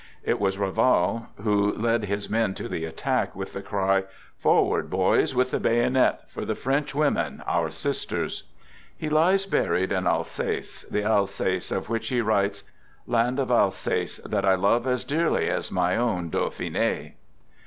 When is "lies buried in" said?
9.09-10.07